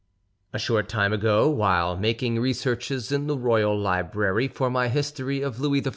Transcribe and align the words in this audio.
A 0.51 0.57
short 0.57 0.89
time 0.89 1.13
ago, 1.13 1.47
while 1.47 1.95
making 1.95 2.39
researches 2.39 3.11
in 3.11 3.27
the 3.27 3.37
Royal 3.37 3.77
Library 3.77 4.47
for 4.47 4.67
my 4.67 4.87
History 4.87 5.43
of 5.43 5.59
Louis 5.59 5.83
XIV. 5.83 5.89